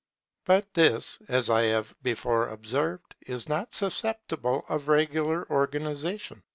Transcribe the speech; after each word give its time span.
But 0.45 0.73
this, 0.73 1.19
as 1.27 1.47
I 1.51 1.61
have 1.65 1.95
before 2.01 2.49
observed, 2.49 3.13
is 3.21 3.47
not 3.47 3.75
susceptible 3.75 4.65
of 4.67 4.87
regular 4.87 5.47
organization. 5.51 6.41